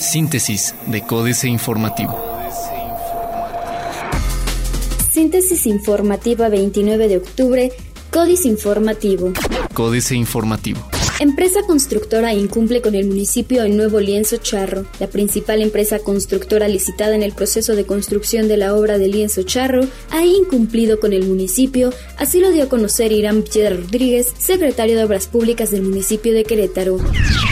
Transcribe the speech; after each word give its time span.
Síntesis 0.00 0.74
de 0.86 1.02
Códice 1.02 1.48
Informativo. 1.48 2.18
Síntesis 5.10 5.66
informativa 5.66 6.48
29 6.48 7.08
de 7.08 7.16
octubre, 7.18 7.72
Códice 8.10 8.48
Informativo. 8.48 9.32
Códice 9.74 10.14
Informativo. 10.14 10.80
Empresa 11.20 11.62
constructora 11.66 12.32
incumple 12.32 12.80
con 12.80 12.94
el 12.94 13.08
municipio 13.08 13.64
en 13.64 13.76
Nuevo 13.76 13.98
Lienzo 13.98 14.36
Charro. 14.36 14.86
La 15.00 15.08
principal 15.08 15.62
empresa 15.62 15.98
constructora 15.98 16.68
licitada 16.68 17.16
en 17.16 17.24
el 17.24 17.32
proceso 17.32 17.74
de 17.74 17.84
construcción 17.84 18.46
de 18.46 18.56
la 18.56 18.76
obra 18.76 18.98
de 18.98 19.08
Lienzo 19.08 19.42
Charro 19.42 19.84
ha 20.10 20.24
incumplido 20.24 21.00
con 21.00 21.12
el 21.12 21.26
municipio, 21.26 21.92
así 22.18 22.38
lo 22.38 22.52
dio 22.52 22.62
a 22.62 22.68
conocer 22.68 23.10
Irán 23.10 23.42
Piedra 23.42 23.74
Rodríguez, 23.74 24.28
secretario 24.38 24.96
de 24.96 25.02
Obras 25.02 25.26
Públicas 25.26 25.72
del 25.72 25.82
municipio 25.82 26.32
de 26.32 26.44
Querétaro. 26.44 26.98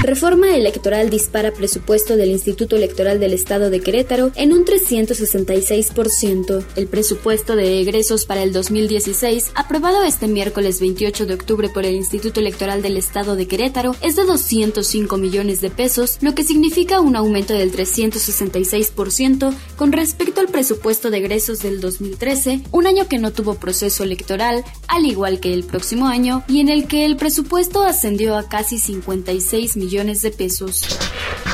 Reforma 0.05 0.55
electoral 0.55 1.11
dispara 1.11 1.53
presupuesto 1.53 2.17
del 2.17 2.31
Instituto 2.31 2.77
Electoral 2.77 3.19
del 3.19 3.33
Estado 3.33 3.69
de 3.69 3.81
Querétaro 3.81 4.31
en 4.37 4.53
un 4.53 4.65
366%. 4.65 6.65
El 6.77 6.87
presupuesto 6.87 7.57
de 7.57 7.81
egresos 7.81 8.27
para 8.27 8.45
el 8.45 8.53
2016, 8.53 9.51
aprobado 9.57 10.05
este 10.05 10.29
miércoles 10.29 10.81
28 10.81 11.27
de 11.27 11.35
octubre 11.35 11.69
por 11.69 11.85
el 11.85 11.97
Instituto 11.97 12.39
Electoral 12.39 12.81
del 12.81 12.97
Estado 12.97 13.35
de 13.35 13.47
Querétaro, 13.47 13.56
Es 14.03 14.17
de 14.17 14.25
205 14.25 15.17
millones 15.17 15.63
de 15.63 15.71
pesos, 15.71 16.19
lo 16.21 16.35
que 16.35 16.45
significa 16.45 17.01
un 17.01 17.17
aumento 17.17 17.55
del 17.55 17.73
366% 17.73 19.55
con 19.77 19.93
respecto 19.93 20.43
al 20.43 20.49
presupuesto 20.49 21.11
de 21.11 21.19
egresos 21.19 21.61
del 21.61 21.81
2013, 21.81 22.61
un 22.71 22.87
año 22.87 23.09
que 23.09 23.17
no 23.17 23.33
tuvo 23.33 23.55
proceso 23.55 24.05
electoral, 24.05 24.63
al 24.89 25.07
igual 25.07 25.41
que 25.41 25.55
el 25.55 25.65
próximo 25.65 26.07
año, 26.07 26.45
y 26.49 26.61
en 26.61 26.69
el 26.69 26.87
que 26.87 27.07
el 27.07 27.17
presupuesto 27.17 27.83
ascendió 27.83 28.37
a 28.37 28.47
casi 28.47 28.79
56 28.79 29.79
millones 29.79 30.21
de 30.21 30.33
pesos. 30.33 30.83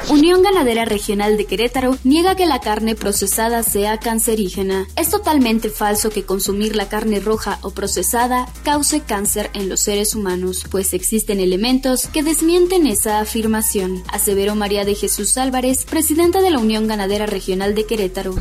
Unión 0.09 0.43
Ganadera 0.43 0.85
Regional 0.85 1.37
de 1.37 1.45
Querétaro 1.47 1.97
niega 2.03 2.35
que 2.35 2.45
la 2.45 2.61
carne 2.61 2.97
procesada 2.97 3.63
sea 3.63 3.99
cancerígena. 3.99 4.87
Es 4.97 5.11
totalmente 5.11 5.71
falso 5.71 6.11
que 6.11 6.25
consumir 6.25 6.75
la 6.75 6.89
carne 6.89 7.21
roja 7.21 7.59
o 7.63 7.71
procesada 7.71 8.47
cause 8.65 9.01
cáncer 9.01 9.51
en 9.55 9.69
los 9.69 9.81
seres 9.81 10.15
humanos, 10.15 10.65
pues 10.71 10.93
existen 10.93 11.39
elementos 11.39 12.09
que 12.09 12.23
desmienten 12.23 12.87
esa 12.87 13.21
afirmación, 13.21 14.03
aseveró 14.09 14.57
María 14.57 14.85
de 14.85 14.97
Jesús 14.97 15.39
Álvarez, 15.39 15.85
presidenta 15.85 16.43
de 16.43 16.51
la 16.51 16.59
Unión 16.59 16.89
Ganadera 16.89 17.27
Regional 17.27 17.75
de 17.75 17.87
Querétaro. 17.87 18.35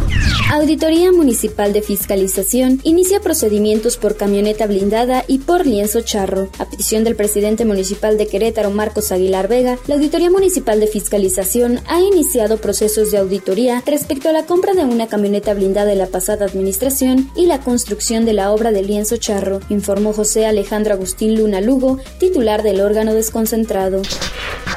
Auditoría 0.52 1.12
Municipal 1.12 1.74
de 1.74 1.84
Fiscalización 1.84 2.82
inicia 2.84 3.22
procedimientos 3.22 3.98
por 3.98 4.18
camioneta 4.18 4.66
blindada 4.66 5.24
y 5.28 5.40
por 5.40 5.68
lienzo 5.68 6.02
charro. 6.02 6.50
A 6.58 6.66
petición 6.66 7.04
del 7.04 7.16
presidente 7.16 7.66
municipal 7.66 8.18
de 8.18 8.28
Querétaro, 8.28 8.72
Marcos 8.72 9.12
Aguilar 9.12 9.48
Vega, 9.48 9.78
la 9.88 9.96
Auditoría 9.96 10.32
Municipal 10.32 10.80
de 10.80 10.88
Fiscalización 10.88 11.51
ha 11.88 12.00
iniciado 12.00 12.58
procesos 12.58 13.12
de 13.12 13.18
auditoría 13.18 13.84
respecto 13.86 14.30
a 14.30 14.32
la 14.32 14.46
compra 14.46 14.74
de 14.74 14.86
una 14.86 15.08
camioneta 15.08 15.54
blindada 15.54 15.92
en 15.92 15.98
la 15.98 16.08
pasada 16.08 16.46
administración 16.46 17.30
y 17.36 17.46
la 17.46 17.60
construcción 17.60 18.24
de 18.24 18.32
la 18.32 18.54
obra 18.54 18.72
de 18.72 18.84
lienzo 18.84 19.18
charro, 19.18 19.60
informó 19.68 20.14
José 20.14 20.46
Alejandro 20.46 20.94
Agustín 20.94 21.36
Luna 21.36 21.60
Lugo, 21.60 22.00
titular 22.20 22.64
del 22.64 22.80
órgano 22.80 23.14
desconcentrado. 23.14 24.02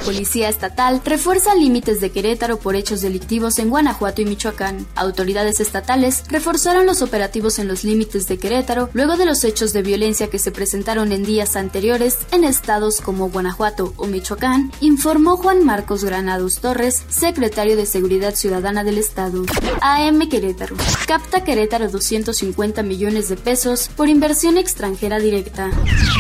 Policía 0.04 0.50
Estatal 0.50 1.00
refuerza 1.02 1.54
límites 1.54 2.00
de 2.00 2.10
Querétaro 2.10 2.58
por 2.58 2.76
hechos 2.76 3.00
delictivos 3.00 3.58
en 3.58 3.70
Guanajuato 3.70 4.20
y 4.20 4.26
Michoacán. 4.26 4.86
Autoridades 4.94 5.60
estatales 5.60 6.24
reforzaron 6.28 6.84
los 6.84 7.00
operativos 7.00 7.58
en 7.58 7.68
los 7.68 7.84
límites 7.84 8.28
de 8.28 8.38
Querétaro 8.38 8.90
luego 8.92 9.16
de 9.16 9.24
los 9.24 9.44
hechos 9.44 9.72
de 9.72 9.82
violencia 9.82 10.28
que 10.28 10.38
se 10.38 10.52
presentaron 10.52 11.10
en 11.10 11.24
días 11.24 11.56
anteriores 11.56 12.18
en 12.32 12.44
estados 12.44 13.00
como 13.00 13.30
Guanajuato 13.30 13.94
o 13.96 14.06
Michoacán, 14.06 14.72
informó 14.80 15.38
Juan 15.38 15.64
Marcos 15.64 16.04
Granados 16.04 16.58
Torres, 16.58 17.04
secretario 17.08 17.74
de 17.74 17.86
Seguridad 17.86 18.34
Ciudadana 18.34 18.84
del 18.84 18.98
Estado. 18.98 19.44
AM 19.80 20.28
Querétaro. 20.28 20.76
Capta 21.06 21.44
Querétaro 21.44 21.90
250 21.90 22.82
millones 22.82 23.30
de 23.30 23.36
pesos 23.36 23.88
por 23.96 24.08
inversión 24.08 24.58
extranjera 24.58 25.18
directa. 25.18 25.70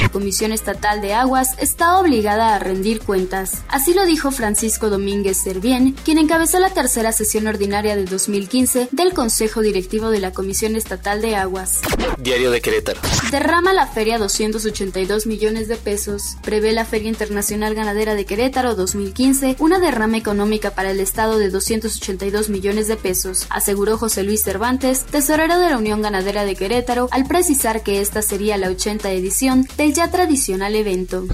La 0.00 0.08
Comisión 0.08 0.52
Estatal 0.52 1.02
de 1.02 1.12
Aguas 1.12 1.48
está 1.58 1.98
obligada 1.98 2.54
a 2.54 2.58
rendir 2.58 3.00
cuentas. 3.00 3.62
Así 3.74 3.92
lo 3.92 4.06
dijo 4.06 4.30
Francisco 4.30 4.88
Domínguez 4.88 5.36
Servién, 5.36 5.96
quien 6.04 6.18
encabezó 6.18 6.60
la 6.60 6.70
tercera 6.70 7.10
sesión 7.10 7.48
ordinaria 7.48 7.96
de 7.96 8.04
2015 8.04 8.90
del 8.92 9.12
Consejo 9.12 9.62
Directivo 9.62 10.10
de 10.10 10.20
la 10.20 10.30
Comisión 10.32 10.76
Estatal 10.76 11.20
de 11.20 11.34
Aguas. 11.34 11.80
Diario 12.18 12.52
de 12.52 12.60
Querétaro. 12.60 13.00
Derrama 13.32 13.72
la 13.72 13.88
feria 13.88 14.16
282 14.18 15.26
millones 15.26 15.66
de 15.66 15.74
pesos. 15.74 16.36
Prevé 16.42 16.70
la 16.70 16.84
Feria 16.84 17.08
Internacional 17.08 17.74
Ganadera 17.74 18.14
de 18.14 18.24
Querétaro 18.24 18.76
2015 18.76 19.56
una 19.58 19.80
derrama 19.80 20.18
económica 20.18 20.70
para 20.70 20.92
el 20.92 21.00
Estado 21.00 21.36
de 21.36 21.50
282 21.50 22.50
millones 22.50 22.86
de 22.86 22.94
pesos, 22.94 23.48
aseguró 23.50 23.98
José 23.98 24.22
Luis 24.22 24.44
Cervantes, 24.44 25.04
tesorero 25.04 25.58
de 25.58 25.70
la 25.70 25.78
Unión 25.78 26.00
Ganadera 26.00 26.44
de 26.44 26.54
Querétaro, 26.54 27.08
al 27.10 27.26
precisar 27.26 27.82
que 27.82 28.00
esta 28.00 28.22
sería 28.22 28.56
la 28.56 28.68
80 28.68 29.10
edición 29.10 29.66
del 29.76 29.94
ya 29.94 30.12
tradicional 30.12 30.76
evento. 30.76 31.26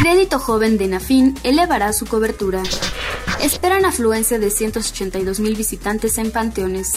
Crédito 0.00 0.38
Joven 0.38 0.78
de 0.78 0.88
Nafin 0.88 1.34
elevará 1.42 1.81
su 1.92 2.06
cobertura. 2.06 2.62
Esperan 3.40 3.84
afluencia 3.84 4.38
de 4.38 4.50
182 4.50 5.40
mil 5.40 5.56
visitantes 5.56 6.18
en 6.18 6.30
panteones. 6.30 6.92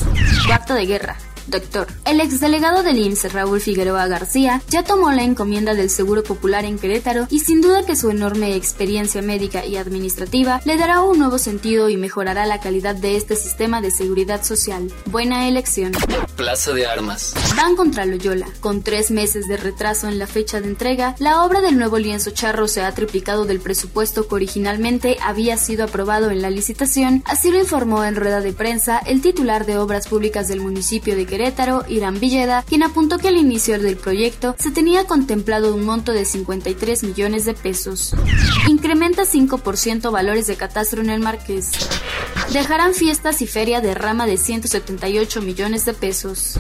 Cuarto 0.46 0.76
de 0.76 0.86
guerra. 0.86 1.18
Doctor, 1.48 1.88
el 2.06 2.22
exdelegado 2.22 2.82
del 2.82 2.98
IMSS, 2.98 3.34
Raúl 3.34 3.62
Figueroa 3.62 4.08
García, 4.08 4.62
ya 4.70 4.84
tomó 4.84 5.12
la 5.12 5.24
encomienda 5.24 5.76
del 5.76 5.90
Seguro 5.90 6.24
Popular 6.24 6.66
en 6.66 6.80
Querétaro 6.80 7.28
y 7.30 7.42
sin 7.42 7.62
duda 7.62 7.86
que 7.86 7.96
su 7.96 8.10
enorme 8.10 8.56
experiencia 8.56 9.22
médica 9.22 9.64
y 9.64 9.78
administrativa 9.78 10.62
le 10.66 10.78
dará 10.78 11.02
un 11.02 11.20
nuevo 11.20 11.38
sentido 11.38 11.90
y 11.90 11.98
mejorará 11.98 12.46
la 12.46 12.60
calidad 12.60 12.96
de 12.96 13.16
este 13.16 13.36
sistema 13.36 13.80
de 13.80 13.92
seguridad 13.92 14.44
social. 14.44 14.92
Buena 15.06 15.48
elección. 15.48 15.92
Plaza 16.36 16.74
de 16.74 16.88
Armas. 16.88 17.34
Van 17.56 17.76
contra 17.76 18.06
Loyola. 18.06 18.48
Con 18.60 18.82
tres 18.82 19.12
meses 19.12 19.48
de 19.48 19.58
retraso 19.58 20.08
en 20.08 20.18
la 20.18 20.28
fecha 20.28 20.62
de 20.62 20.68
entrega, 20.68 21.16
la 21.20 21.44
obra 21.44 21.62
del 21.62 21.78
nuevo 21.78 22.00
lienzo 22.00 22.32
charro 22.32 22.68
se 22.68 22.82
ha 22.82 22.92
triplicado 22.94 23.46
del 23.46 23.60
presupuesto 23.60 24.28
que 24.28 24.36
originalmente 24.36 25.18
había 25.22 25.58
sido 25.58 25.86
aprobado 25.86 26.32
en 26.32 26.42
la 26.42 26.50
licitación, 26.50 27.24
así 27.26 27.52
lo 27.52 27.60
informó 27.60 28.04
en 28.04 28.16
rueda 28.16 28.42
de 28.42 28.52
prensa 28.52 28.98
el 28.98 29.22
titular 29.22 29.66
de 29.66 29.78
Obras 29.78 30.08
Públicas 30.08 30.48
del 30.48 30.62
municipio 30.62 31.16
de 31.16 31.26
Querétaro, 31.26 31.35
Irán 31.88 32.20
Villeda, 32.20 32.64
quien 32.68 32.84
apuntó 32.84 33.18
que 33.18 33.28
al 33.28 33.38
inicio 33.38 33.80
del 33.80 33.98
proyecto 33.98 34.56
se 34.58 34.72
tenía 34.72 35.06
contemplado 35.06 35.74
un 35.74 35.86
monto 35.86 36.12
de 36.12 36.26
53 36.26 37.04
millones 37.04 37.46
de 37.46 37.54
pesos. 37.54 38.14
Incrementa 38.70 39.24
5% 39.24 40.12
valores 40.12 40.48
de 40.48 40.56
catastro 40.56 41.02
en 41.02 41.10
el 41.10 41.20
Marqués. 41.20 41.72
Dejarán 42.52 42.94
fiestas 42.94 43.42
y 43.42 43.48
feria 43.48 43.82
de 43.82 43.96
rama 43.96 44.26
de 44.28 44.38
178 44.38 45.42
millones 45.42 45.86
de 45.86 45.94
pesos. 45.94 46.58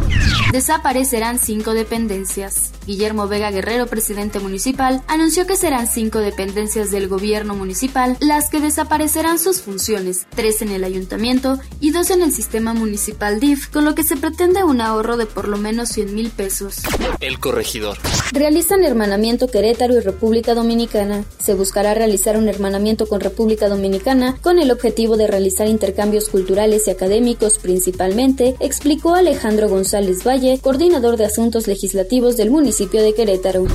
Desaparecerán 0.51 1.39
cinco 1.39 1.73
dependencias. 1.73 2.71
Guillermo 2.85 3.27
Vega 3.27 3.49
Guerrero, 3.51 3.87
presidente 3.87 4.39
municipal, 4.39 5.01
anunció 5.07 5.47
que 5.47 5.55
serán 5.55 5.87
cinco 5.87 6.19
dependencias 6.19 6.91
del 6.91 7.07
gobierno 7.07 7.55
municipal 7.55 8.17
las 8.19 8.49
que 8.49 8.59
desaparecerán 8.59 9.39
sus 9.39 9.61
funciones, 9.61 10.27
tres 10.35 10.61
en 10.61 10.69
el 10.69 10.83
ayuntamiento 10.83 11.59
y 11.79 11.91
dos 11.91 12.09
en 12.09 12.21
el 12.21 12.31
sistema 12.31 12.73
municipal 12.73 13.39
DIF, 13.39 13.69
con 13.69 13.85
lo 13.85 13.95
que 13.95 14.03
se 14.03 14.17
pretende 14.17 14.63
un 14.63 14.81
ahorro 14.81 15.17
de 15.17 15.25
por 15.25 15.47
lo 15.47 15.57
menos 15.57 15.89
100 15.89 16.13
mil 16.13 16.29
pesos. 16.29 16.81
El 17.19 17.39
corregidor. 17.39 17.97
Realizan 18.31 18.83
hermanamiento 18.83 19.47
Querétaro 19.47 19.95
y 19.95 19.99
República 19.99 20.53
Dominicana. 20.53 21.23
Se 21.43 21.53
buscará 21.53 21.93
realizar 21.93 22.37
un 22.37 22.49
hermanamiento 22.49 23.07
con 23.07 23.21
República 23.21 23.69
Dominicana 23.69 24.37
con 24.41 24.59
el 24.59 24.71
objetivo 24.71 25.17
de 25.17 25.27
realizar 25.27 25.67
intercambios 25.75 26.29
culturales 26.29 26.87
y 26.87 26.91
académicos 26.91 27.59
principalmente, 27.59 28.55
explicó 28.59 29.13
Alejandro 29.13 29.69
González 29.69 30.25
Valle, 30.25 30.59
coordinador 30.61 31.17
de 31.17 31.25
asuntos 31.25 31.67
legislativos 31.67 32.37
del 32.37 32.49
municipio 32.49 33.03
de 33.03 33.13
Querétaro. 33.13 33.65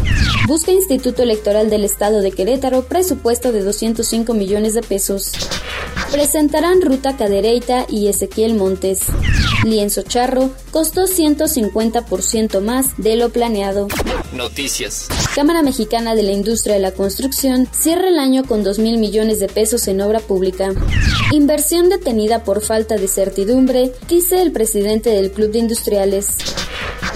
Busca 0.49 0.73
Instituto 0.73 1.23
Electoral 1.23 1.71
del 1.71 1.85
Estado 1.85 2.21
de 2.23 2.33
Querétaro 2.33 2.83
presupuesto 2.83 3.53
de 3.53 3.63
205 3.63 4.35
millones 4.35 4.75
de 4.75 4.83
pesos. 4.83 5.33
Presentarán 6.11 6.83
Ruta 6.83 7.17
Cadereyta 7.17 7.87
y 7.89 8.09
Ezequiel 8.09 8.55
Montes. 8.55 9.01
Lienzo 9.65 10.03
Charro 10.03 10.51
costó 10.71 11.07
150% 11.07 12.61
más 12.61 12.97
de 12.97 13.17
lo 13.17 13.31
planeado. 13.31 13.89
Noticias. 14.33 15.09
Cámara 15.35 15.63
Mexicana 15.63 16.15
de 16.15 16.23
la 16.23 16.33
Industria 16.33 16.75
de 16.75 16.81
la 16.81 16.93
Construcción 16.93 17.69
cierra 17.73 18.09
el 18.09 18.19
año 18.19 18.45
con 18.45 18.63
2 18.65 18.79
mil 18.79 18.99
millones 18.99 19.39
de 19.41 19.49
pesos 19.49 19.87
en 19.89 20.01
obra 20.01 20.21
pública. 20.21 20.71
Inversión 21.33 21.89
detenida 21.89 22.45
por 22.45 22.63
falta 22.63 22.97
de 22.97 23.09
certidumbre, 23.09 23.93
dice 24.09 24.41
el 24.41 24.53
presidente 24.53 25.11
del 25.11 25.31
Club 25.31 25.51
de 25.53 25.59
Industriales. 25.59 26.37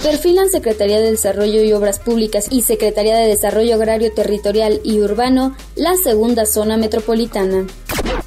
Perfilan 0.03 0.49
Secretaría 0.49 0.99
de 0.99 1.11
Desarrollo 1.11 1.63
y 1.63 1.73
Obras 1.73 1.99
Públicas 1.99 2.47
y 2.51 2.61
Secretaría 2.61 3.17
de 3.17 3.27
Desarrollo 3.27 3.75
Agrario 3.75 4.13
Territorial 4.13 4.79
y 4.83 4.99
Urbano 4.99 5.55
la 5.75 5.95
segunda 5.95 6.45
zona 6.45 6.77
metropolitana. 6.77 7.65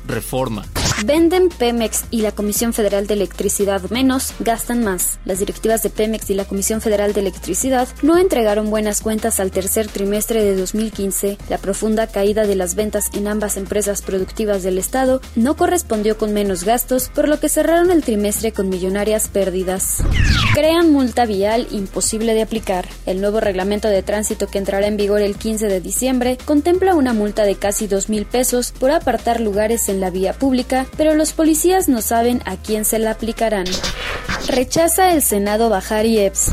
Reforma. 0.07 0.65
Venden 1.05 1.49
Pemex 1.49 2.05
y 2.11 2.23
la 2.23 2.33
Comisión 2.33 2.73
Federal 2.73 3.07
de 3.07 3.15
Electricidad 3.15 3.89
menos, 3.91 4.35
gastan 4.41 4.83
más. 4.83 5.21
Las 5.25 5.39
directivas 5.39 5.83
de 5.83 5.91
Pemex 5.91 6.29
y 6.31 6.35
la 6.35 6.45
Comisión 6.45 6.81
Federal 6.81 7.13
de 7.13 7.21
Electricidad 7.21 7.87
no 8.03 8.19
entregaron 8.19 8.69
buenas 8.69 9.01
cuentas 9.01 9.39
al 9.39 9.53
tercer 9.53 9.87
trimestre 9.87 10.43
de 10.43 10.57
2015. 10.57 11.39
La 11.49 11.59
profunda 11.59 12.09
caída 12.09 12.47
de 12.47 12.57
las 12.57 12.75
ventas 12.75 13.11
en 13.15 13.29
ambas 13.29 13.57
empresas 13.57 14.03
productivas 14.03 14.65
del 14.65 14.77
Estado 14.77 15.21
no 15.37 15.57
correspondió 15.57 16.19
con 16.19 16.33
menos 16.33 16.65
gastos, 16.65 17.11
por 17.15 17.29
lo 17.29 17.39
que 17.39 17.49
cerraron 17.49 17.93
el 17.93 18.03
trimestre 18.03 18.53
con 18.53 18.69
millonarias 18.69 19.29
pérdidas. 19.29 20.03
Crean 20.55 20.93
multa 20.93 21.27
vial 21.27 21.69
imposible 21.71 22.35
de 22.35 22.43
aplicar. 22.43 22.89
El 23.07 23.21
nuevo 23.21 23.39
reglamento 23.39 23.87
de 23.87 24.03
tránsito 24.03 24.49
que 24.49 24.59
entrará 24.59 24.89
en 24.89 24.97
vigor 24.97 25.23
el 25.23 25.37
15 25.37 25.69
de 25.69 25.81
diciembre 25.81 26.39
contempla 26.45 26.97
una 26.97 27.13
multa 27.13 27.45
de 27.45 27.55
casi 27.55 27.87
dos 27.87 28.09
mil 28.09 28.27
pesos 28.27 28.73
por 28.73 28.91
apartar 28.91 29.41
lugares 29.41 29.89
en 29.89 30.01
la 30.01 30.11
vía 30.11 30.33
pública, 30.33 30.87
pero 30.97 31.15
los 31.15 31.33
policías 31.33 31.89
no 31.89 32.03
saben 32.03 32.43
a 32.45 32.57
quién 32.57 32.85
se 32.85 32.99
la 32.99 33.13
aplicarán. 33.13 33.67
Rechaza 34.49 35.13
el 35.13 35.23
Senado 35.23 35.69
bajar 35.69 36.07
IEPS. 36.07 36.53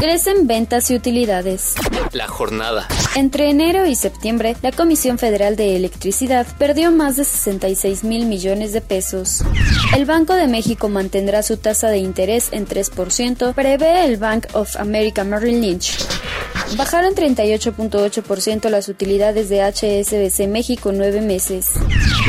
Crecen 0.00 0.46
ventas 0.46 0.90
y 0.90 0.94
utilidades. 0.94 1.74
La 2.12 2.28
jornada. 2.28 2.88
Entre 3.14 3.48
enero 3.48 3.86
y 3.86 3.94
septiembre, 3.94 4.56
la 4.62 4.72
Comisión 4.72 5.18
Federal 5.18 5.56
de 5.56 5.76
Electricidad 5.76 6.46
perdió 6.58 6.90
más 6.90 7.16
de 7.16 7.24
66 7.24 8.04
mil 8.04 8.26
millones 8.26 8.72
de 8.72 8.80
pesos. 8.80 9.42
El 9.94 10.04
Banco 10.04 10.34
de 10.34 10.48
México 10.48 10.88
mantendrá 10.88 11.42
su 11.42 11.56
tasa 11.56 11.88
de 11.88 11.98
interés 11.98 12.48
en 12.52 12.66
3%, 12.66 13.54
prevé 13.54 14.04
el 14.04 14.16
Bank 14.16 14.46
of 14.52 14.76
America 14.76 15.24
Merrill 15.24 15.60
Lynch. 15.60 15.96
Bajaron 16.74 17.14
38.8% 17.14 18.68
las 18.70 18.88
utilidades 18.88 19.48
de 19.48 19.62
HSBC 19.62 20.48
México 20.48 20.90
en 20.90 20.98
nueve 20.98 21.20
meses. 21.20 21.70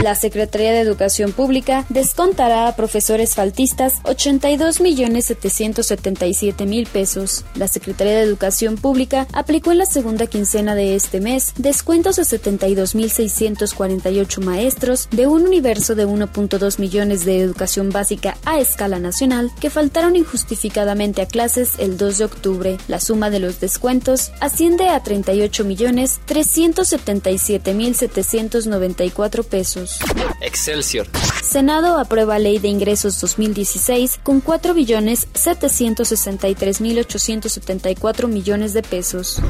La 0.04 0.14
Secretaría 0.14 0.72
de 0.72 0.80
Educación 0.80 1.32
Pública 1.32 1.86
descontará 1.90 2.68
a 2.68 2.76
profesores 2.76 3.34
faltistas 3.34 3.96
82 4.04 4.80
millones 4.80 5.26
777 5.26 6.66
mil 6.68 6.86
pesos. 6.86 7.46
La 7.56 7.68
Secretaría 7.68 8.14
de 8.14 8.22
Educación 8.22 8.76
Pública 8.76 9.28
aplicó 9.34 9.72
en 9.72 9.80
la 9.80 9.88
segunda 9.88 10.28
quincena 10.28 10.76
de 10.76 10.96
este 10.96 11.20
mes 11.20 11.54
descuentos 11.58 12.20
a 12.20 12.24
72 12.24 12.94
mil 12.94 13.10
648 13.10 14.42
maestros 14.42 15.10
de 15.10 15.26
un 15.26 15.48
universo 15.48 15.96
de 15.96 16.06
1.2 16.06 16.80
millones 16.80 17.26
de 17.26 17.42
educación 17.42 17.90
básica 17.90 18.38
a 18.46 18.60
escala 18.60 19.00
nacional 19.00 19.52
que 19.60 19.72
faltaron 19.72 20.16
injustificadamente 20.16 21.24
a 21.24 21.26
clases 21.26 21.80
el 21.80 21.98
2 21.98 22.18
de 22.20 22.26
octubre. 22.26 22.78
La 22.88 23.00
suma 23.00 23.32
de 23.32 23.40
los 23.40 23.60
descuentos 23.60 24.27
asciende 24.40 24.90
a 24.90 25.02
38 25.02 25.64
millones 25.66 26.20
377 26.26 27.74
mil 27.74 27.96
794 27.96 29.44
pesos. 29.44 30.00
Excelsior. 30.42 31.08
Senado 31.44 31.98
aprueba 31.98 32.40
Ley 32.40 32.60
de 32.60 32.68
Ingresos 32.68 33.20
2016 33.22 34.20
con 34.24 34.42
4 34.42 34.74
billones 34.74 35.28
763 35.34 36.82
mil 36.82 37.00
874 37.00 38.28
millones 38.28 38.74
de 38.74 38.84
pesos. 38.84 39.42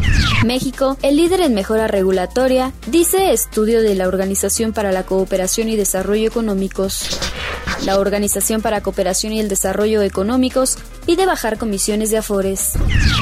México, 0.45 0.97
el 1.01 1.17
líder 1.17 1.41
en 1.41 1.53
mejora 1.53 1.87
regulatoria, 1.87 2.73
dice 2.87 3.31
estudio 3.31 3.81
de 3.81 3.95
la 3.95 4.07
Organización 4.07 4.73
para 4.73 4.91
la 4.91 5.03
Cooperación 5.03 5.69
y 5.69 5.75
Desarrollo 5.75 6.27
Económicos. 6.27 7.19
La 7.85 7.99
Organización 7.99 8.61
para 8.61 8.81
Cooperación 8.81 9.33
y 9.33 9.39
el 9.39 9.49
Desarrollo 9.49 10.01
Económicos 10.01 10.77
pide 11.07 11.25
bajar 11.25 11.57
comisiones 11.57 12.11
de 12.11 12.17
afores. 12.17 12.73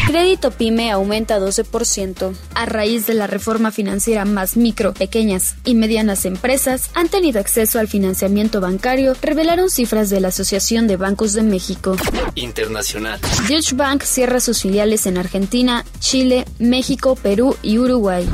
Crédito 0.07 0.49
PYME 0.49 0.91
aumenta 0.91 1.39
12%. 1.39 2.35
A 2.55 2.65
raíz 2.65 3.05
de 3.05 3.13
la 3.13 3.27
reforma 3.27 3.71
financiera, 3.71 4.25
más 4.25 4.57
micro, 4.57 4.95
pequeñas 4.95 5.53
y 5.63 5.75
medianas 5.75 6.25
empresas 6.25 6.89
han 6.95 7.09
tenido 7.09 7.39
acceso 7.39 7.77
al 7.77 7.87
financiamiento 7.87 8.59
bancario, 8.59 9.15
revelaron 9.21 9.69
cifras 9.69 10.09
de 10.09 10.19
la 10.19 10.29
Asociación 10.29 10.87
de 10.87 10.97
Bancos 10.97 11.33
de 11.33 11.43
México. 11.43 11.95
Internacional. 12.33 13.19
Deutsche 13.47 13.75
Bank 13.75 14.01
cierra 14.01 14.39
sus 14.39 14.63
filiales 14.63 15.05
en 15.05 15.19
Argentina, 15.19 15.85
Chile, 15.99 16.45
México, 16.57 17.15
Perú 17.15 17.55
y 17.61 17.77
Uruguay. 17.77 18.27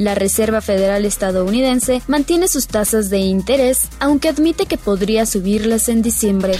La 0.00 0.14
Reserva 0.14 0.60
Federal 0.60 1.04
estadounidense 1.04 2.02
mantiene 2.06 2.46
sus 2.46 2.68
tasas 2.68 3.10
de 3.10 3.18
interés, 3.18 3.88
aunque 3.98 4.28
admite 4.28 4.66
que 4.66 4.78
podría 4.78 5.26
subirlas 5.26 5.88
en 5.88 6.02
diciembre. 6.02 6.56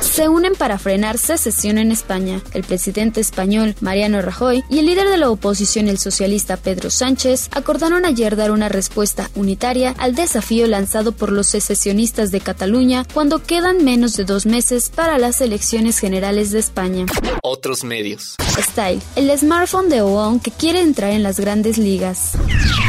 Se 0.00 0.28
unen 0.28 0.54
para 0.54 0.78
frenar 0.78 1.18
secesión 1.18 1.78
en 1.78 1.92
España. 1.92 2.40
El 2.52 2.64
presidente 2.64 3.20
español 3.20 3.74
Mariano 3.80 4.22
Rajoy 4.22 4.64
y 4.70 4.78
el 4.78 4.86
líder 4.86 5.08
de 5.08 5.18
la 5.18 5.30
oposición, 5.30 5.88
el 5.88 5.98
socialista 5.98 6.56
Pedro 6.56 6.90
Sánchez, 6.90 7.48
acordaron 7.52 8.04
ayer 8.04 8.36
dar 8.36 8.50
una 8.50 8.68
respuesta 8.68 9.30
unitaria 9.34 9.94
al 9.98 10.14
desafío 10.14 10.66
lanzado 10.66 11.12
por 11.12 11.32
los 11.32 11.48
secesionistas 11.48 12.30
de 12.30 12.40
Cataluña 12.40 13.04
cuando 13.12 13.42
quedan 13.42 13.84
menos 13.84 14.16
de 14.16 14.24
dos 14.24 14.46
meses 14.46 14.88
para 14.88 15.18
las 15.18 15.40
elecciones 15.40 15.98
generales 15.98 16.50
de 16.50 16.60
España. 16.60 17.06
Otros 17.42 17.84
medios. 17.84 18.36
Style, 18.58 19.02
el 19.16 19.36
smartphone 19.38 19.88
de 19.88 20.00
OON 20.00 20.40
que 20.40 20.50
quiere 20.50 20.80
entrar 20.80 21.10
en 21.10 21.22
las 21.22 21.38
grandes 21.38 21.78
ligas. 21.78 22.32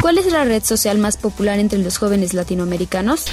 ¿Cuál 0.00 0.18
es 0.18 0.32
la 0.32 0.44
red 0.44 0.62
social 0.64 0.98
más 0.98 1.16
popular 1.16 1.58
entre 1.58 1.78
los 1.78 1.98
jóvenes 1.98 2.34
latinoamericanos? 2.34 3.24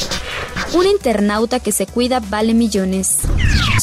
Un 0.74 0.88
internauta 0.88 1.60
que 1.60 1.72
se 1.72 1.86
cuida 1.86 2.20
vale 2.20 2.54
millones. 2.54 3.20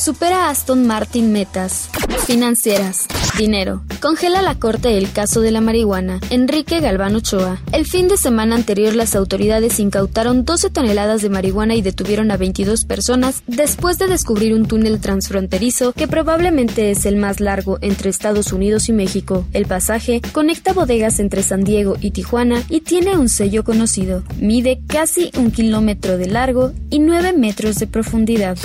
Supera 0.02 0.50
Aston 0.50 0.84
Martin 0.84 1.30
metas. 1.30 1.88
Financieras. 2.26 3.06
Dinero. 3.38 3.84
Congela 4.00 4.42
la 4.42 4.58
corte 4.58 4.98
el 4.98 5.12
caso 5.12 5.40
de 5.40 5.52
la 5.52 5.60
marihuana. 5.60 6.18
Enrique 6.30 6.80
Galván 6.80 7.14
Ochoa. 7.14 7.60
El 7.70 7.86
fin 7.86 8.08
de 8.08 8.16
semana 8.16 8.56
anterior 8.56 8.96
las 8.96 9.14
autoridades 9.14 9.78
incautaron 9.78 10.44
12 10.44 10.70
toneladas 10.70 11.22
de 11.22 11.28
marihuana 11.28 11.76
y 11.76 11.82
detuvieron 11.82 12.32
a 12.32 12.36
22 12.36 12.84
personas 12.84 13.44
después 13.46 13.96
de 13.98 14.08
descubrir 14.08 14.54
un 14.54 14.66
túnel 14.66 15.00
transfronterizo 15.00 15.92
que 15.92 16.08
probablemente 16.08 16.90
es 16.90 17.06
el 17.06 17.14
más 17.14 17.38
largo 17.38 17.78
entre 17.80 18.10
Estados 18.10 18.52
Unidos 18.52 18.88
y 18.88 18.92
México. 18.92 19.46
El 19.52 19.66
pasaje 19.66 20.20
conecta 20.32 20.72
bodegas 20.72 21.20
entre 21.20 21.44
San 21.44 21.62
Diego 21.62 21.96
y 22.00 22.10
Tijuana 22.10 22.60
y 22.68 22.80
tiene 22.80 23.16
un 23.16 23.28
sello 23.28 23.62
conocido. 23.62 24.24
Mide 24.40 24.80
casi 24.88 25.30
un 25.36 25.52
kilómetro 25.52 26.18
de 26.18 26.26
largo 26.26 26.72
y 26.90 26.98
9 26.98 27.34
metros 27.34 27.76
de 27.76 27.86
profundidad. 27.86 28.58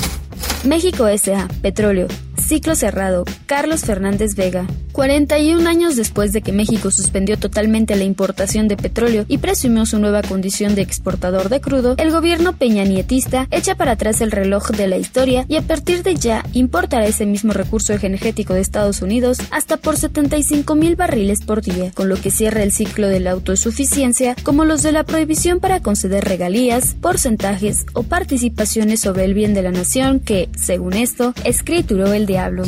México 0.63 1.07
S.A. 1.07 1.47
Petróleo. 1.61 2.07
Ciclo 2.37 2.75
cerrado. 2.75 3.23
Carlos 3.45 3.81
Fernández 3.81 4.35
Vega. 4.35 4.67
41 4.97 5.69
años 5.69 5.95
después 5.95 6.33
de 6.33 6.41
que 6.41 6.51
México 6.51 6.89
suspendió 6.89 7.37
totalmente 7.37 7.95
la 7.95 8.03
importación 8.03 8.67
de 8.67 8.77
petróleo 8.77 9.25
y 9.27 9.37
presumió 9.37 9.85
su 9.85 9.99
nueva 9.99 10.23
condición 10.23 10.73
de 10.73 10.81
exportador 10.81 11.49
de 11.49 11.61
crudo, 11.61 11.93
el 11.99 12.09
gobierno 12.09 12.53
peñanietista 12.53 13.47
echa 13.51 13.75
para 13.75 13.91
atrás 13.91 14.21
el 14.21 14.31
reloj 14.31 14.71
de 14.71 14.87
la 14.87 14.97
historia 14.97 15.45
y 15.47 15.57
a 15.57 15.61
partir 15.61 16.01
de 16.01 16.15
ya 16.15 16.43
importará 16.51 17.05
ese 17.05 17.27
mismo 17.27 17.53
recurso 17.53 17.93
energético 17.93 18.55
de 18.55 18.61
Estados 18.61 19.03
Unidos 19.03 19.37
hasta 19.51 19.77
por 19.77 19.97
75 19.97 20.73
mil 20.73 20.95
barriles 20.95 21.43
por 21.43 21.61
día, 21.61 21.91
con 21.91 22.09
lo 22.09 22.15
que 22.15 22.31
cierra 22.31 22.63
el 22.63 22.71
ciclo 22.71 23.07
de 23.07 23.19
la 23.19 23.33
autosuficiencia 23.33 24.35
como 24.41 24.65
los 24.65 24.81
de 24.81 24.93
la 24.93 25.03
prohibición 25.03 25.59
para 25.59 25.79
conceder 25.79 26.25
regalías, 26.25 26.95
porcentajes 26.99 27.85
o 27.93 28.01
participaciones 28.01 29.01
sobre 29.01 29.25
el 29.25 29.35
bien 29.35 29.53
de 29.53 29.61
la 29.61 29.71
nación 29.71 30.19
que, 30.19 30.49
según 30.57 30.93
esto, 30.93 31.35
escrituró 31.43 32.13
el 32.13 32.25
diablo. 32.25 32.63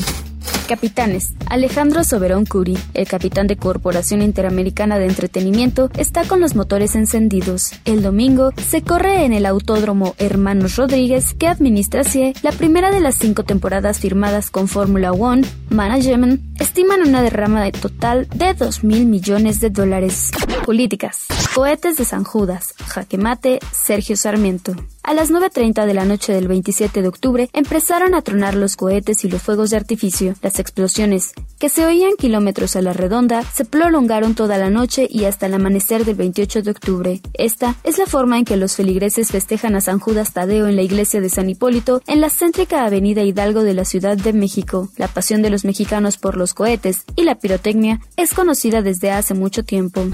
Capitanes. 0.69 1.33
Alejandro 1.47 2.03
Soberón 2.03 2.45
Curi, 2.45 2.77
el 2.93 3.07
capitán 3.07 3.47
de 3.47 3.57
Corporación 3.57 4.21
Interamericana 4.21 4.99
de 4.99 5.07
Entretenimiento, 5.07 5.89
está 5.97 6.25
con 6.25 6.39
los 6.39 6.53
motores 6.53 6.93
encendidos. 6.93 7.71
El 7.85 8.03
domingo 8.03 8.53
se 8.55 8.83
corre 8.83 9.25
en 9.25 9.33
el 9.33 9.47
Autódromo 9.47 10.13
Hermanos 10.19 10.75
Rodríguez 10.75 11.33
que 11.33 11.47
administra 11.47 12.03
CIE, 12.03 12.35
la 12.43 12.51
primera 12.51 12.91
de 12.91 12.99
las 12.99 13.15
cinco 13.15 13.45
temporadas 13.45 13.97
firmadas 13.97 14.51
con 14.51 14.67
Fórmula 14.67 15.11
One. 15.11 15.41
Management 15.71 16.61
estiman 16.61 17.01
una 17.01 17.23
derrama 17.23 17.63
de 17.63 17.71
total 17.71 18.27
de 18.35 18.53
2 18.53 18.83
mil 18.83 19.07
millones 19.07 19.59
de 19.59 19.71
dólares. 19.71 20.29
Políticas. 20.67 21.25
Cohetes 21.55 21.97
de 21.97 22.05
San 22.05 22.23
Judas. 22.23 22.75
Jaque 22.85 23.17
mate. 23.17 23.57
Sergio 23.71 24.15
Sarmiento. 24.15 24.75
A 25.01 25.15
las 25.15 25.31
9.30 25.31 25.87
de 25.87 25.93
la 25.95 26.05
noche 26.05 26.33
del 26.33 26.47
27 26.47 27.01
de 27.01 27.07
octubre 27.07 27.49
empezaron 27.53 28.13
a 28.13 28.21
tronar 28.21 28.53
los 28.53 28.75
cohetes 28.75 29.25
y 29.25 29.29
los 29.29 29.41
fuegos 29.41 29.71
de 29.71 29.77
artificio. 29.77 30.35
Explosiones, 30.61 31.33
que 31.57 31.69
se 31.69 31.85
oían 31.85 32.13
kilómetros 32.17 32.75
a 32.75 32.81
la 32.81 32.93
redonda, 32.93 33.43
se 33.43 33.65
prolongaron 33.65 34.35
toda 34.35 34.57
la 34.57 34.69
noche 34.69 35.07
y 35.09 35.25
hasta 35.25 35.45
el 35.45 35.53
amanecer 35.53 36.05
del 36.05 36.15
28 36.15 36.61
de 36.61 36.71
octubre. 36.71 37.21
Esta 37.33 37.75
es 37.83 37.97
la 37.97 38.05
forma 38.05 38.37
en 38.37 38.45
que 38.45 38.57
los 38.57 38.75
feligreses 38.75 39.31
festejan 39.31 39.75
a 39.75 39.81
San 39.81 39.99
Judas 39.99 40.33
Tadeo 40.33 40.67
en 40.67 40.75
la 40.75 40.81
iglesia 40.81 41.21
de 41.21 41.29
San 41.29 41.49
Hipólito 41.49 42.01
en 42.07 42.21
la 42.21 42.29
céntrica 42.29 42.85
avenida 42.85 43.23
Hidalgo 43.23 43.63
de 43.63 43.73
la 43.73 43.85
Ciudad 43.85 44.17
de 44.17 44.33
México. 44.33 44.89
La 44.97 45.07
pasión 45.07 45.41
de 45.41 45.49
los 45.49 45.65
mexicanos 45.65 46.17
por 46.17 46.37
los 46.37 46.53
cohetes 46.53 47.03
y 47.15 47.23
la 47.23 47.35
pirotecnia 47.35 47.99
es 48.17 48.33
conocida 48.33 48.81
desde 48.81 49.11
hace 49.11 49.33
mucho 49.33 49.63
tiempo. 49.63 50.05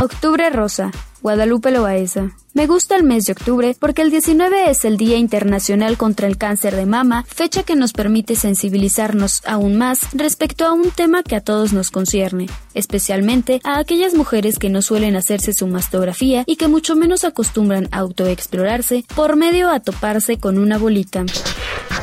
Octubre 0.00 0.50
Rosa. 0.50 0.90
Guadalupe 1.22 1.70
Loaesa. 1.70 2.32
Me 2.52 2.66
gusta 2.66 2.96
el 2.96 3.04
mes 3.04 3.26
de 3.26 3.32
octubre 3.32 3.76
porque 3.78 4.02
el 4.02 4.10
19 4.10 4.68
es 4.70 4.84
el 4.84 4.96
Día 4.96 5.16
Internacional 5.16 5.96
contra 5.96 6.26
el 6.26 6.36
Cáncer 6.36 6.74
de 6.74 6.84
Mama, 6.84 7.24
fecha 7.28 7.62
que 7.62 7.76
nos 7.76 7.92
permite 7.92 8.34
sensibilizarnos 8.34 9.40
aún 9.46 9.76
más 9.76 10.00
respecto 10.12 10.66
a 10.66 10.72
un 10.72 10.90
tema 10.90 11.22
que 11.22 11.36
a 11.36 11.40
todos 11.40 11.72
nos 11.72 11.90
concierne, 11.90 12.48
especialmente 12.74 13.60
a 13.62 13.78
aquellas 13.78 14.14
mujeres 14.14 14.58
que 14.58 14.68
no 14.68 14.82
suelen 14.82 15.14
hacerse 15.16 15.52
su 15.54 15.68
mastografía 15.68 16.42
y 16.46 16.56
que 16.56 16.68
mucho 16.68 16.96
menos 16.96 17.24
acostumbran 17.24 17.88
a 17.92 17.98
autoexplorarse 17.98 19.04
por 19.14 19.36
medio 19.36 19.70
a 19.70 19.80
toparse 19.80 20.38
con 20.38 20.58
una 20.58 20.76
bolita. 20.76 21.24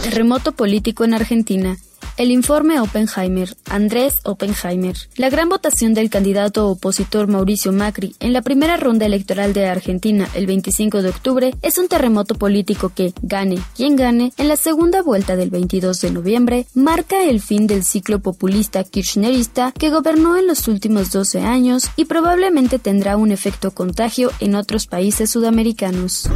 Terremoto 0.02 0.54
político 0.54 1.04
en 1.04 1.14
Argentina. 1.14 1.78
El 2.20 2.32
informe 2.32 2.82
Oppenheimer, 2.82 3.56
Andrés 3.70 4.16
Oppenheimer. 4.26 4.94
La 5.16 5.30
gran 5.30 5.48
votación 5.48 5.94
del 5.94 6.10
candidato 6.10 6.68
opositor 6.68 7.30
Mauricio 7.30 7.72
Macri 7.72 8.14
en 8.20 8.34
la 8.34 8.42
primera 8.42 8.76
ronda 8.76 9.06
electoral 9.06 9.54
de 9.54 9.68
Argentina 9.68 10.28
el 10.34 10.46
25 10.46 11.02
de 11.02 11.08
octubre 11.12 11.56
es 11.62 11.78
un 11.78 11.88
terremoto 11.88 12.36
político 12.36 12.92
que, 12.94 13.14
gane 13.22 13.58
quien 13.74 13.96
gane, 13.96 14.34
en 14.36 14.50
la 14.50 14.58
segunda 14.58 15.02
vuelta 15.02 15.38
del 15.38 15.50
22 15.50 16.02
de 16.02 16.12
noviembre, 16.12 16.68
marca 16.74 17.24
el 17.24 17.40
fin 17.40 17.68
del 17.68 17.86
ciclo 17.86 18.20
populista 18.20 18.84
kirchnerista 18.84 19.72
que 19.72 19.90
gobernó 19.90 20.36
en 20.36 20.46
los 20.46 20.68
últimos 20.68 21.14
12 21.14 21.40
años 21.40 21.90
y 21.96 22.04
probablemente 22.04 22.80
tendrá 22.80 23.16
un 23.16 23.32
efecto 23.32 23.72
contagio 23.72 24.30
en 24.42 24.56
otros 24.56 24.88
países 24.88 25.30
sudamericanos. 25.30 26.30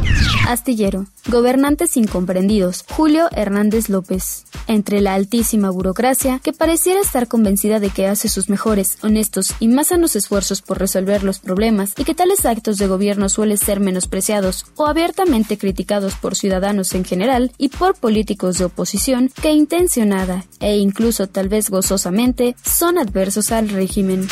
Astillero. 0.48 1.08
Gobernantes 1.28 1.96
incomprendidos. 1.98 2.84
Julio 2.90 3.28
Hernández 3.32 3.88
López. 3.88 4.44
Entre 4.66 5.00
la 5.00 5.14
altísima 5.14 5.70
burocracia, 5.74 6.38
que 6.38 6.52
pareciera 6.52 7.00
estar 7.00 7.28
convencida 7.28 7.80
de 7.80 7.90
que 7.90 8.06
hace 8.06 8.28
sus 8.28 8.48
mejores, 8.48 8.98
honestos 9.02 9.52
y 9.60 9.68
más 9.68 9.88
sanos 9.88 10.16
esfuerzos 10.16 10.62
por 10.62 10.78
resolver 10.78 11.22
los 11.22 11.38
problemas 11.38 11.92
y 11.98 12.04
que 12.04 12.14
tales 12.14 12.46
actos 12.46 12.78
de 12.78 12.86
gobierno 12.86 13.28
suelen 13.28 13.58
ser 13.58 13.80
menospreciados 13.80 14.66
o 14.76 14.86
abiertamente 14.86 15.58
criticados 15.58 16.14
por 16.14 16.36
ciudadanos 16.36 16.94
en 16.94 17.04
general 17.04 17.52
y 17.58 17.68
por 17.68 17.94
políticos 17.94 18.58
de 18.58 18.64
oposición 18.64 19.30
que 19.42 19.52
intencionada 19.52 20.46
e 20.60 20.76
incluso 20.76 21.26
tal 21.26 21.48
vez 21.48 21.68
gozosamente 21.68 22.56
son 22.64 22.98
adversos 22.98 23.52
al 23.52 23.68
régimen. 23.68 24.26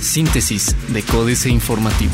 Síntesis 0.00 0.74
de 0.88 1.02
Códice 1.02 1.48
Informativo. 1.50 2.12